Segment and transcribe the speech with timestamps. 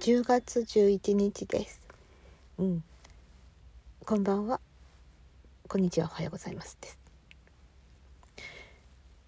[0.00, 1.86] 10月11日です。
[2.56, 2.84] うん。
[4.06, 4.62] こんばんは。
[5.68, 6.06] こんにちは。
[6.06, 6.78] おはようございます。
[6.80, 6.98] です。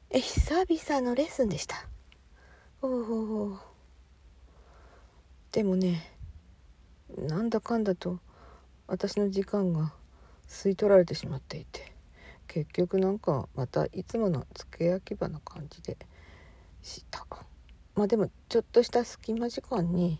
[0.09, 1.87] え、久々のレッスンでした。
[2.80, 3.59] おお。
[5.53, 6.11] でもね、
[7.19, 8.19] なんだかんだと
[8.87, 9.93] 私の時間が
[10.48, 11.96] 吸い取られてしまっていて、
[12.47, 15.96] 結局なんかまたいつもの付け焼き場な感じで
[16.82, 17.27] した。
[17.95, 20.18] まあでもちょっとした隙間時間に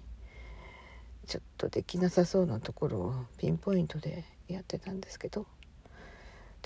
[1.27, 5.47] ちょっとできなさそうなところをピンポイントでやってたんですけど。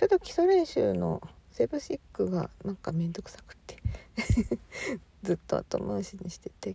[0.01, 1.20] ちょっと基礎練習の
[1.52, 3.77] セブシックがなんか面倒くさくって。
[5.23, 6.74] ずっと後回しにしてて、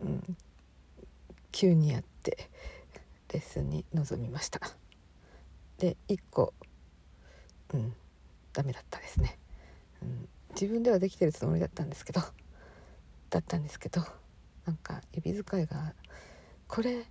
[0.00, 0.36] うん、
[1.52, 2.50] 急にやって
[3.32, 4.60] レッスンに臨みました。
[5.78, 6.52] で1個
[7.74, 7.94] うん。
[8.52, 9.38] ダメだったですね、
[10.02, 12.20] うん、自分ではできてるつもりだったんですけど。
[13.30, 14.02] だったんですけど
[14.66, 15.94] なんか指使いが
[16.68, 17.06] これ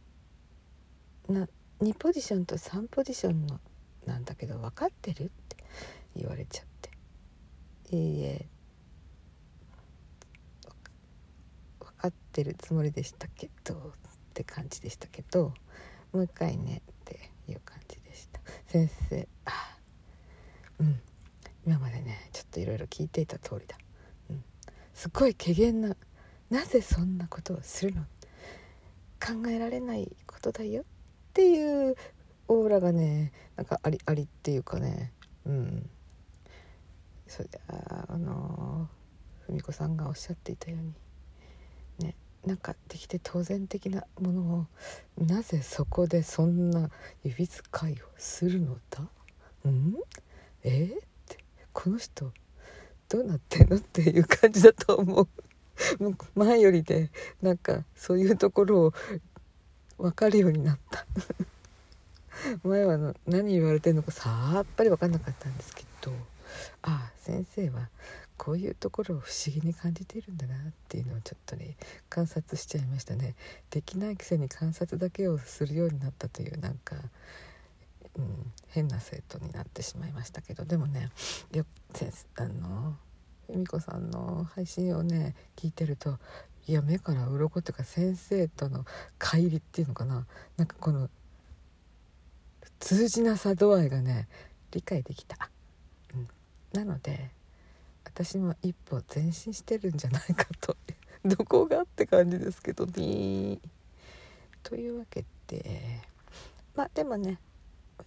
[1.28, 1.48] な
[1.82, 3.60] 2ポジションと3ポジションの
[4.06, 5.58] なんだけど分かってるって
[6.16, 6.66] 言われちゃっ
[7.90, 7.96] て。
[7.96, 8.46] いいえ。
[11.80, 13.80] 分かってるつもりでしたけどっ
[14.34, 15.54] て感じでしたけど
[16.14, 18.40] もう一回ねっていう感じでした。
[18.68, 19.71] 先生あ
[20.82, 21.00] うん。
[21.66, 23.78] 今までねちょっといろいろ聞いていた通りだ、
[24.32, 24.44] うん、
[24.94, 25.96] すっごい怪げな
[26.50, 28.02] なぜそんなことをするの？
[29.24, 30.82] 考えられないことだよ？
[30.82, 30.86] っ
[31.34, 31.96] ていう
[32.48, 35.14] オーラがねなんかありありっていうかね。
[35.46, 35.90] うん。
[37.28, 38.90] それでああの
[39.48, 40.82] 文子さんがおっしゃっていたよう
[42.04, 42.16] にね
[42.46, 44.66] なんかできて当然的なものを
[45.24, 46.90] なぜそこでそんな
[47.24, 49.08] 指使いをするのだ？
[49.64, 49.96] うん？
[50.64, 51.38] えー、って
[51.74, 52.32] この人
[53.10, 55.28] どうなってんのっていう感じだと思う。
[56.36, 57.10] 前よりで
[57.42, 58.94] なんかそういうところを
[59.98, 61.06] 分かるようになった
[62.64, 66.12] 前はの何言われてるのかさっぱり分かんなかったんですけど
[66.84, 67.90] ああ先生は
[68.38, 71.76] こういうところを不思議に感じているんだなっていうのをちょっとね
[72.10, 73.36] 観察しちゃいましたね
[73.70, 76.96] できないくせに観察だけをするようになったというなんか、
[78.72, 81.10] 変な生徒になってしまいましたけどでもね
[81.54, 81.66] よ
[82.36, 82.96] あの
[83.50, 86.18] 恵美子さんの配信をね聞いてると
[86.68, 88.86] いや目から鱗っていうか先生との
[89.20, 90.26] 乖離っていうのかな。
[90.58, 91.10] なんかこの
[92.80, 94.28] 通じなさ度合いがね
[94.72, 95.50] 理解できた、
[96.14, 96.28] うん、
[96.74, 97.30] なので
[98.06, 100.78] 私も一歩前進してるんじゃないかと。
[101.26, 103.60] どこがって感じですけどね
[104.64, 106.02] というわけで
[106.76, 107.38] まあでもね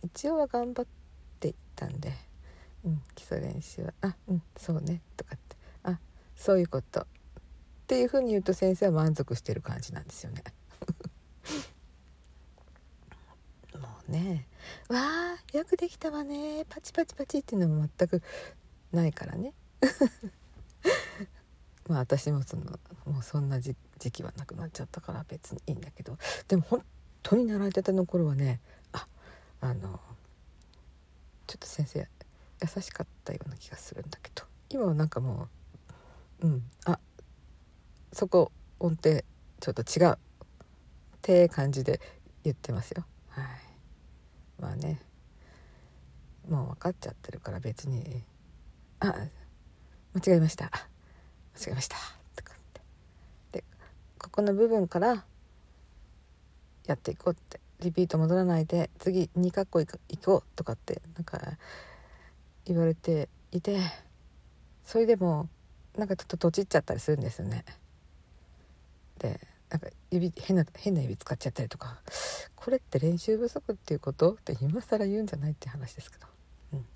[0.03, 0.87] 一応は頑張っ
[1.41, 2.13] ていったんで
[2.85, 5.99] うん、基礎練習は「あうんそうね」とかって「あ
[6.37, 7.07] そういうこと」っ
[7.87, 10.43] ていうふうに言うと先生は満足してる感じなんですよね。
[13.75, 14.47] もうね
[14.89, 18.23] 「わあよくできたわねパチパチパチ」っていうのも全く
[18.93, 19.55] ないからね。
[21.89, 23.77] まあ私もそのもうそんな時
[24.13, 26.19] 期はなくなっちゃったから別にいいんだけど
[26.49, 26.85] でも本
[27.23, 28.61] 当に習いたての頃はね
[29.65, 29.99] あの
[31.47, 32.07] ちょっと先生
[32.61, 35.49] 優しかったような気がするんだけど今はなんかも
[36.43, 36.99] ううんあ
[38.13, 39.23] そこ音程
[39.61, 40.17] ちょっと違うっ
[41.23, 41.99] て感じで
[42.43, 43.07] 言ってますよ。
[43.31, 43.47] はい。
[44.61, 45.01] まあね
[46.47, 48.23] もう分かっちゃってるから別に
[49.01, 49.15] 「あ
[50.13, 50.67] 間違えました。
[51.55, 51.97] 間違えました」
[52.37, 52.83] とかって。
[53.53, 53.65] で
[54.19, 55.25] ここの部分から
[56.85, 59.97] やっていこうってリピート戻らないで次2カッコいこ
[60.37, 61.39] うとかってなんか
[62.65, 63.79] 言われていて
[64.85, 65.49] それでも
[65.97, 67.65] なんかちょっととちっちゃったりするんですよね。
[69.19, 69.39] で
[69.71, 72.01] なんか指変な変な指使っちゃったりとか
[72.57, 76.27] これって練習不足っていうことって今更言うんじゃないって話ですけど、
[76.73, 76.87] うん。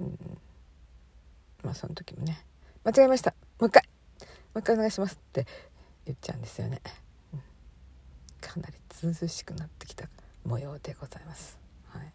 [0.00, 0.38] うん、
[1.64, 2.44] まあその時もね
[2.84, 3.34] 「間違えました。
[3.58, 3.82] もう一回。
[4.54, 5.46] もう一回お願いします」って
[6.06, 6.80] 言っちゃうんですよね。
[8.40, 10.08] かなりずずしくなってきた
[10.44, 11.58] 模様でございます。
[11.88, 12.12] はい。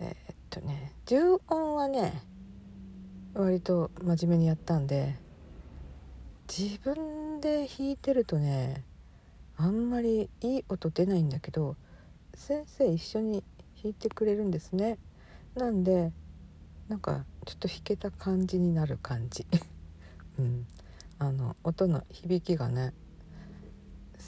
[0.00, 2.22] えー、っとね重音はね
[3.34, 5.16] 割と真面目にやったんで
[6.48, 8.84] 自分で弾いてるとね
[9.56, 11.76] あんまりいい音出ないんだけど
[12.34, 13.44] 先生一緒に
[13.82, 14.98] 弾いてくれるんですね。
[15.54, 16.12] なんで
[16.88, 19.46] なんかちょっと弾けた感じになる感じ。
[20.38, 20.66] うん。
[21.18, 22.92] あの音の響きがね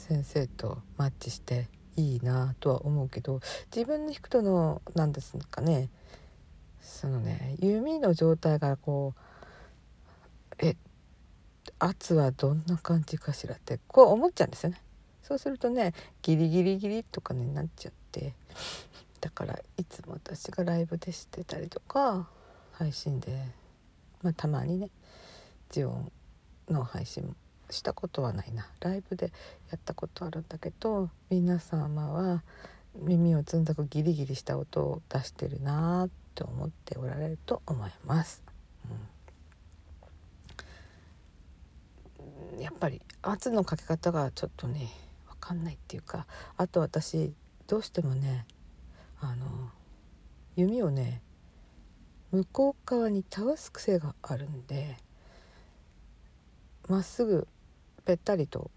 [0.07, 1.67] 先生とマッチして
[1.97, 3.41] いいなとは思うけど
[3.75, 5.89] 自分で弾くとの何ですかね
[6.79, 10.77] そのね弓の状態がこうえ
[11.79, 14.81] 圧はどんな感じかしらってこう思っちゃうんですよね。
[15.21, 18.33] そうするとねギリギリギリとかねなっちゃって
[19.19, 22.29] だからいつも私がライブでしてたりとか
[22.71, 23.43] 配信で、
[24.23, 24.89] まあ、たまにね
[25.69, 26.11] ジオン
[26.69, 27.35] の配信も
[27.69, 29.31] したことはないなライブで
[29.71, 32.43] やったことあるんだけど皆様は
[32.95, 38.43] 耳をつんだくギリギリした音を出してるなって思っておられると思います。
[42.55, 44.89] うん、やっぱり圧のかけ方がちょっとね
[45.27, 46.25] 分かんないっていうか
[46.57, 47.33] あと私
[47.67, 48.45] どうしてもね
[49.19, 49.45] あの
[50.55, 51.21] 弓をね
[52.31, 54.97] 向こう側に倒す癖があるんで
[56.87, 57.47] まっすぐ
[58.07, 58.71] ぺったりと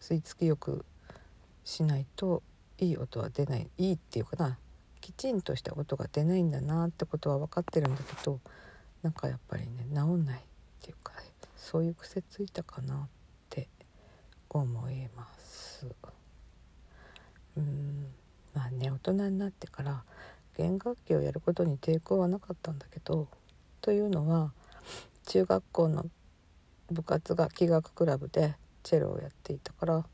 [0.00, 0.84] 吸い付きよく
[1.62, 2.42] しないと
[2.78, 4.58] いい音は出ないいいっていうかな
[5.00, 8.40] きちんとした音が出ないんだなってことは分かってるんだけど
[9.04, 10.42] なんかやっぱりね治んないっ
[10.82, 11.12] ていうか
[11.56, 12.98] そういう癖ついたかなっ
[13.48, 13.68] て
[14.50, 15.86] 思います。
[17.56, 18.06] うん
[18.54, 20.02] まあね大人になってから
[20.56, 23.28] 弦楽器をやることに抵抗はなかったんだけど
[23.80, 24.50] というのは
[25.26, 26.06] 中学校の
[26.90, 30.04] 部活が器楽クラブでチェロをやっていたから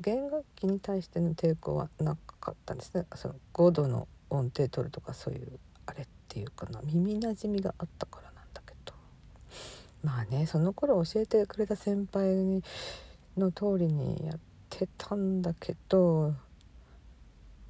[0.00, 3.06] 弦楽器に対しての抵抗はなかったんですね。
[3.14, 6.80] その5度の音程取るとかそういうあれっていうかな。
[6.84, 8.92] 耳なじみがあったからなんだけど。
[10.02, 12.62] まあねその頃教えてくれた先輩に
[13.38, 16.34] の通りにやってたんだけど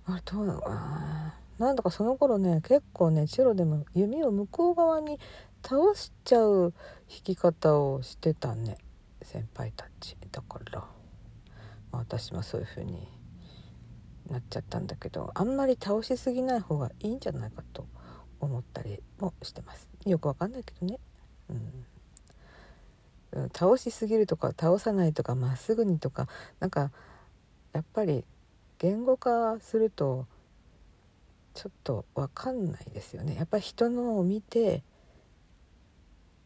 [0.06, 1.34] あれどうなのかな。
[1.58, 5.18] なんだかその頃ね結構ねチェロでも弓を向こう側に
[5.68, 6.72] 倒しちゃう
[7.08, 8.78] 弾き方をしてたね
[9.22, 10.86] 先輩たちだから、ま
[11.92, 13.08] あ、私もそういう風に
[14.30, 17.88] なっちゃったんだけどあんまり倒しすぎない方がいいんじゃないかと
[18.38, 19.88] 思ったりもしてます。
[20.04, 21.00] よくわかんないけどね。
[23.32, 23.48] うん。
[23.52, 26.28] 倒しすぎるとか倒さないとかまっすぐにとか
[26.60, 26.92] なんか
[27.72, 28.24] やっぱり
[28.78, 30.26] 言語化すると
[31.54, 33.34] ちょっと分かんないですよね。
[33.34, 34.84] やっぱり人のを見て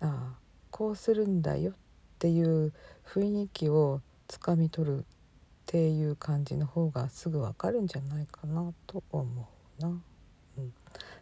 [0.00, 0.38] ああ
[0.70, 1.74] こうするんだよっ
[2.18, 2.72] ていう
[3.06, 5.02] 雰囲気をつかみ取るっ
[5.66, 9.48] ていう感じの方がすぐ分かるんじゃないかなと思
[9.78, 9.88] うな。
[10.58, 10.72] うん、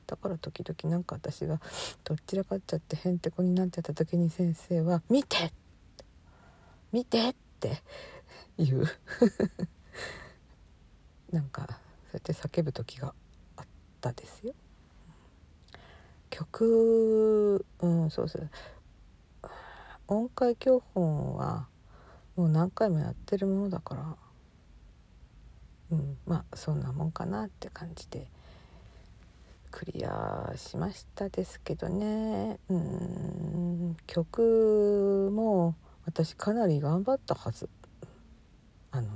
[0.07, 1.61] だから時々なんか私が
[2.05, 5.53] どっちらかっちゃってへんてこになっちゃった時に先生は「見て!」
[6.93, 7.83] 見てって
[8.59, 8.85] 言う
[11.31, 11.77] なんかそう
[12.15, 13.15] やって叫ぶ時が
[13.57, 13.67] あっ
[14.01, 14.55] たですよ。
[16.39, 18.49] 曲うんそうそう。
[20.07, 21.67] 音階教本は
[22.37, 24.17] もう何回もやってるものだから。
[25.91, 28.29] うんまあそんなもんかなって感じで。
[29.71, 32.61] クリアしましたですけどね。
[32.69, 35.75] うん曲も
[36.07, 37.69] 私かなり頑張ったはず。
[38.93, 39.09] あの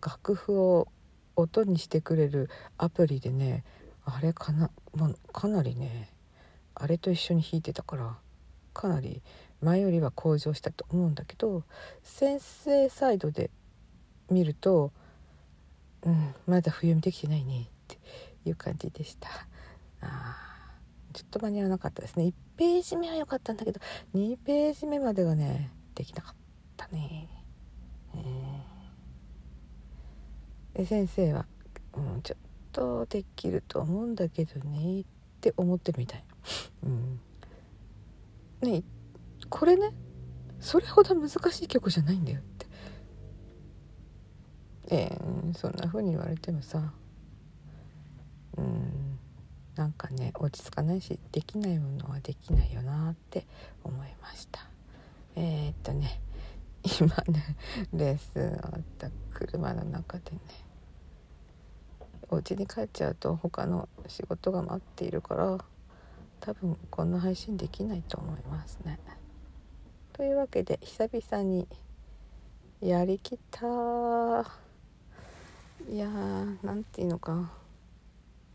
[0.00, 0.88] 楽譜を
[1.34, 2.48] 音にしてくれる
[2.78, 3.64] アプリでね
[4.04, 6.08] あれかな、まあ、かなりね
[6.80, 8.16] あれと一緒に弾いてたから
[8.72, 9.22] かなり
[9.60, 11.64] 前よりは向上したと思うんだけど
[12.02, 13.50] 先生サイドで
[14.30, 14.92] 見ると
[16.02, 17.98] 「うんまだ冬見できてないね」って
[18.44, 19.28] いう感じでした。
[20.00, 20.48] あ
[21.12, 22.26] ちょっと間に合わなかったですね。
[22.26, 23.80] 1ページ目は良かったんだけど
[24.14, 26.34] 2ページ目までがねできなかっ
[26.76, 27.28] たね、
[30.74, 31.46] え、先生は、
[31.94, 32.38] うん、ちょっ
[32.70, 35.04] とできると思うんだけどねっ
[35.40, 36.24] て思ってるみたい。
[36.84, 37.20] うん。
[38.62, 38.82] ね
[39.48, 39.92] これね
[40.60, 42.66] それほど難しい曲じゃないんだよって。
[44.90, 46.92] えー、そんな風に言われてもさ。
[48.56, 49.18] うん。
[49.76, 53.46] なんかね落ち着かないしできないものはできないよなって
[53.84, 54.68] 思いました。
[55.36, 56.20] えー、っとね
[57.00, 57.56] 今ね
[57.92, 60.40] レッスン終わった車の中でね
[62.28, 65.58] お家に帰っちゃうと他の仕事が待っているから
[66.40, 68.98] 多分こんな配信できないと思いますね。
[70.12, 71.68] というわけで久々に
[72.80, 73.66] やりきった
[75.88, 77.50] いやーなんていうのか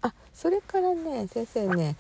[0.02, 1.96] あそれからね先生ね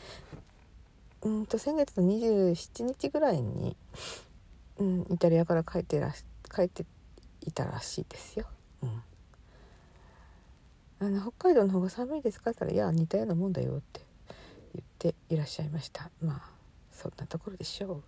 [1.21, 3.77] うんと先月の27日ぐらいに、
[4.77, 6.85] うん、イタリアから帰ってらし帰って
[7.41, 8.45] いたらしいですよ。
[8.81, 9.03] うん
[10.99, 14.02] あの北海道の方が寒いですか?」って言ったら「いや似たようなもんだよ」って
[15.03, 16.09] 言っていらっしゃいました。
[16.21, 16.41] まあ
[16.91, 18.03] そんなところでしょう。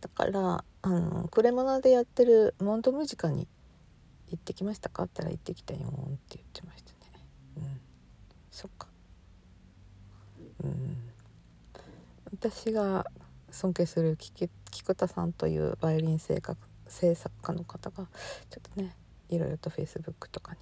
[0.00, 3.48] だからあのクレモナでやってるモントムジカに
[4.28, 5.04] 行ってきましたか？
[5.04, 5.82] って言ったら行ってきたよっ
[6.28, 6.96] て言ってましたね。
[7.58, 7.80] うん。
[8.50, 8.88] そっか。
[10.64, 10.96] うん。
[12.32, 13.06] 私が
[13.50, 16.56] 尊敬する菊田さんというバイオリン制作
[16.86, 18.06] 制作家の方が
[18.50, 18.94] ちょっとね
[19.28, 20.58] いろいろとフェイスブックとかに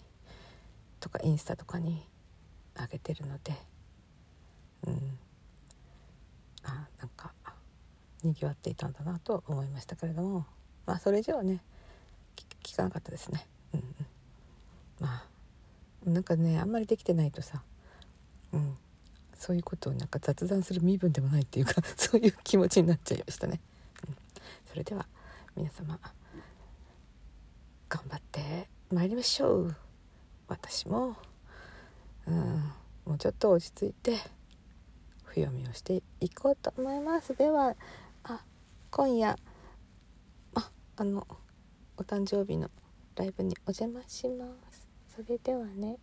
[1.01, 2.07] とかインスタとかに
[2.79, 3.53] 上げてるので
[4.87, 5.19] うん。
[6.65, 7.33] あなんか
[8.23, 10.47] にぎわっていたんだなと思いましたけれども。
[10.87, 11.63] まあそれ以上はね
[12.63, 13.47] 聞かなかったですね。
[13.75, 13.83] うん。
[15.01, 15.23] ま
[16.07, 17.63] あなんかねあんまりできてないとさ
[18.53, 18.77] うん。
[19.35, 23.61] そういうことをなんか雑談する身分でもないっていうか そういう気持ちになっちゃいましたね、
[24.09, 24.17] うん、
[24.71, 25.07] それでは
[25.55, 26.01] 皆様
[27.89, 29.77] 頑張ってまいりましょう。
[30.49, 31.17] 私も
[32.27, 32.73] うん。
[33.05, 34.19] もうちょっと落ち着いて
[35.35, 37.35] 冬読みをしていこうと思います。
[37.35, 37.75] では
[38.23, 38.45] あ
[38.91, 39.37] 今夜
[40.55, 41.27] ああの
[41.97, 42.71] お誕生日の
[43.17, 44.87] ライブにお邪魔します。
[45.09, 45.99] それではね。